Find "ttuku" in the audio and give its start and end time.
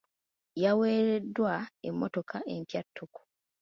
2.85-3.21